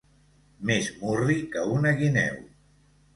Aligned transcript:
Més 0.69 0.87
murri 1.01 1.35
que 1.57 1.65
una 1.73 1.91
guineu. 1.99 2.41